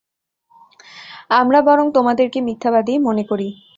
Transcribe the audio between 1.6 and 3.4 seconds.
বরং তোমাদেরকে মিথ্যাবাদীই মনে